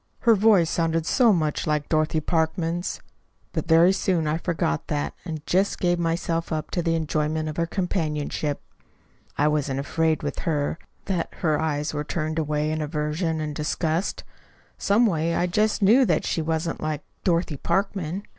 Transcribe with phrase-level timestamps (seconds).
[0.21, 3.01] Her voice sounded so much like Dorothy Parkman's.
[3.53, 7.57] But very soon I forgot that, and just gave myself up to the enjoyment of
[7.57, 8.63] her companionship.
[9.37, 14.23] I wasn't afraid with her that her eyes were turned away in aversion and disgust.
[14.75, 18.23] Some way, I just knew that she wasn't like Dorothy Parkman.